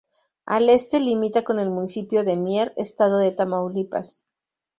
Al 0.47 0.71
este 0.71 0.99
limita 0.99 1.43
con 1.43 1.59
el 1.59 1.69
municipio 1.69 2.23
de 2.23 2.35
Mier, 2.35 2.73
estado 2.75 3.19
de 3.19 3.29
Tamaulipas. 3.29 4.25